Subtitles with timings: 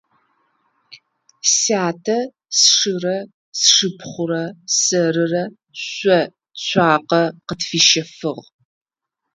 [1.57, 2.17] Сятэ
[2.59, 3.17] сшырэ
[3.61, 4.43] сшыпхъурэ
[4.81, 5.43] сэрырэ
[5.85, 6.19] шъо
[6.65, 8.43] цуакъэ къытфищэфыгъ.